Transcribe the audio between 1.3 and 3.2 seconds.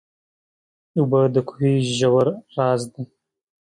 د کوهي ژور راز دي.